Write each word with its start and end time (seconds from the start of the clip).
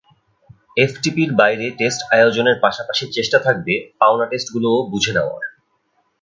এফটিপির 0.77 1.31
বাইরে 1.33 1.65
টেস্ট 1.71 2.01
আয়োজনের 2.13 2.57
পাশাপাশি 2.61 3.05
চেষ্টা 3.11 3.37
থাকবে 3.39 3.73
পাওনা 3.99 4.25
টেস্টগুলোও 4.25 4.77
বুঝে 4.91 5.11
নেওয়ার। 5.13 5.43